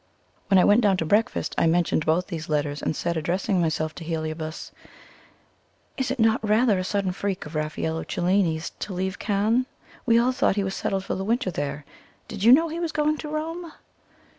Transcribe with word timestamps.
When 0.47 0.57
I 0.57 0.63
went 0.63 0.81
down 0.81 0.97
to 0.97 1.05
breakfast, 1.05 1.53
I 1.59 1.67
mentioned 1.67 2.07
both 2.07 2.25
these 2.25 2.49
letters, 2.49 2.81
and 2.81 2.95
said, 2.95 3.17
addressing 3.17 3.61
myself 3.61 3.93
to 3.93 4.03
Heliobas: 4.03 4.71
"Is 5.95 6.09
it 6.09 6.17
not 6.19 6.43
rather 6.43 6.79
a 6.79 6.83
sudden 6.83 7.11
freak 7.11 7.45
of 7.45 7.53
Raffaello 7.53 8.03
Cellini's 8.05 8.71
to 8.79 8.93
leave 8.93 9.19
Cannes? 9.19 9.67
We 10.07 10.17
all 10.17 10.31
thought 10.31 10.55
he 10.55 10.63
was 10.63 10.73
settled 10.73 11.03
for 11.05 11.13
the 11.13 11.23
winter 11.23 11.51
there. 11.51 11.85
Did 12.27 12.43
you 12.43 12.51
know 12.51 12.67
he 12.67 12.79
was 12.79 12.91
going 12.91 13.19
to 13.19 13.29
Rome?" 13.29 13.73